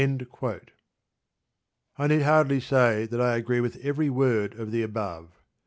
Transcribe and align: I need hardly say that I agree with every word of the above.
I 1.99 2.07
need 2.07 2.23
hardly 2.23 2.59
say 2.59 3.05
that 3.05 3.21
I 3.21 3.35
agree 3.37 3.59
with 3.59 3.77
every 3.85 4.09
word 4.09 4.59
of 4.59 4.71
the 4.71 4.81
above. 4.81 5.27